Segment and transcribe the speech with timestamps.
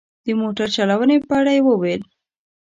[0.25, 2.01] د موټر چلونې په اړه یې وویل.